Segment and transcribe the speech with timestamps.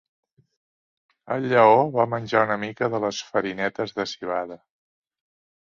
[1.35, 4.63] El lleó va menjar una mica de les farinetes de civada.